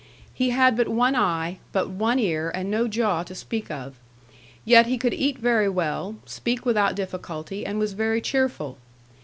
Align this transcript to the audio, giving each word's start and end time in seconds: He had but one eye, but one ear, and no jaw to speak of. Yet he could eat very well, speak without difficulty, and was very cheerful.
He 0.33 0.49
had 0.49 0.75
but 0.75 0.87
one 0.87 1.15
eye, 1.15 1.59
but 1.71 1.91
one 1.91 2.17
ear, 2.17 2.49
and 2.55 2.71
no 2.71 2.87
jaw 2.87 3.21
to 3.21 3.35
speak 3.35 3.69
of. 3.69 3.99
Yet 4.65 4.87
he 4.87 4.97
could 4.97 5.13
eat 5.13 5.37
very 5.37 5.69
well, 5.69 6.15
speak 6.25 6.65
without 6.65 6.95
difficulty, 6.95 7.67
and 7.67 7.77
was 7.77 7.93
very 7.93 8.19
cheerful. 8.19 8.79